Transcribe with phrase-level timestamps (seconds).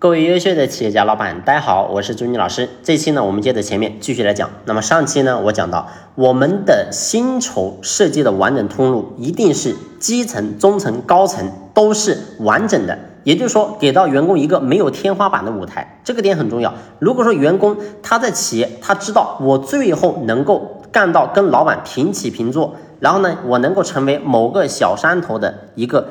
[0.00, 2.68] 各位优秀的企业家老板，大家好，我是朱妮老师。
[2.84, 4.48] 这期呢，我们接着前面继续来讲。
[4.64, 12.96] 那么上期呢，我讲到我们的薪酬设计的完整通路，一定是基层、中层、高层都是完整的。
[13.24, 16.72] 也就是说，给到员工一个没有天花板的舞台，这个点很重要。
[17.00, 26.06] 如果说员工他在企业，他知道我最后能够干到跟老板平起平坐，然后呢，我能够成为某个小山头的一个。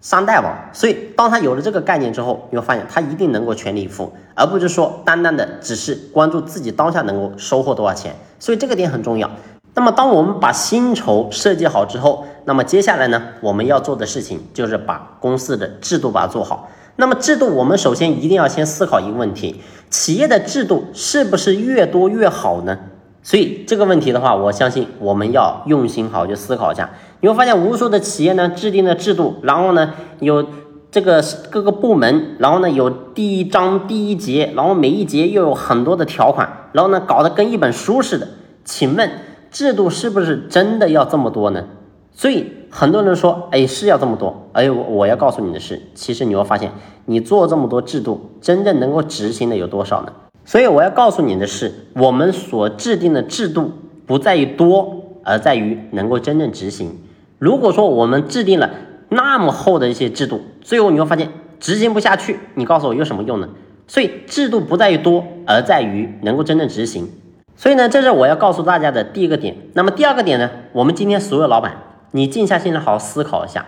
[0.00, 8.14] 三代王，所以当他有了这个概念之后，你会发现他一定能够全力以赴，而不是说单单的只是关注自己当下能够收获多少钱。
[8.38, 9.30] 所以这个点很重要。
[9.74, 16.70] 那么当我们把薪酬设计好之后，那么接下来呢，我们要做的事情就是把公司的制度把它做好。
[16.96, 22.78] 那么制度，我们首先一定要先思考一个问题：企业的制度是不是越多越好呢？
[23.22, 26.90] 所以这个问题的话，我相信我们要用心好去思考一下。
[27.20, 30.46] 你会发现无数的企业呢制定的制度，然后呢有
[30.90, 38.26] 这个各个部门，然后呢有第一章第一节，然后每一节又有很多的条款，然后呢搞得跟一本书似的。
[38.64, 39.10] 请问
[39.50, 41.64] 制度是不是真的要这么多呢？
[42.12, 46.72] 所以很多人说，哎是要这么多，哎我我要告诉你的是，其实你会发现，
[47.06, 50.12] 你做这么多制度，真正能够执行的有多少呢？
[50.44, 53.72] 所以我要告诉你的是，我们所制定的制度
[54.06, 56.98] 不在于多，而在于能够真正执行。
[57.40, 58.70] 如果说我们制定了
[59.08, 63.48] 那么厚的一些制度，最后你会发现执行不下去，你告诉我有什么用呢？
[63.88, 67.10] 所以制度不在于多，而在于能够真正执行。
[67.56, 69.56] 所以呢，这是我要告诉大家的第一个点。
[69.72, 71.78] 那么第二个点呢，我们今天所有老板，
[72.12, 73.66] 你静下心来好好思考一下，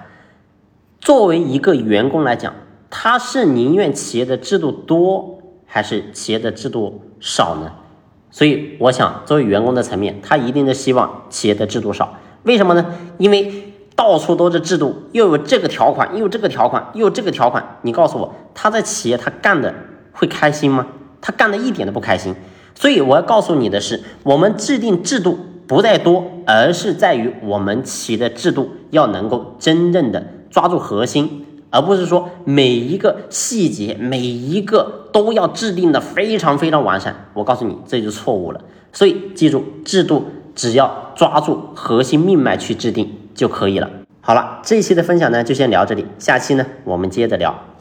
[1.01, 2.55] 作为一个员工来讲，
[2.91, 5.39] 他是宁愿企业的制度多。
[5.75, 7.73] 还是企业的制度少呢？
[8.31, 12.19] 所以我想，作为员工的层面，他一定是希望企业的制度少。
[12.45, 12.85] 为什么呢？
[13.19, 17.79] 因为到处都是制度，又有这个条款，又有这个条款，又有这个条款。
[17.83, 19.75] 你告诉我，他在企业他干的
[20.13, 20.87] 会开心吗？
[21.21, 22.35] 他干的一点都不开心。
[22.75, 31.47] 所以我要告诉你的是，我们制定制度不在多，而是在于我们企业的制度要能够真正的抓住核心。
[31.71, 38.61] 而不是说每一个细节每一个都要制定的非常非常完善，我告诉你这就错误了。
[38.93, 43.89] 所以记住，制度只要抓住核心命脉去制定就可以了。
[44.21, 47.72] 好了，这一期的分享呢就先聊这里，下期呢我们接着聊。